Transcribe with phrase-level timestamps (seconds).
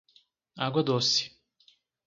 [0.57, 1.29] Água Doce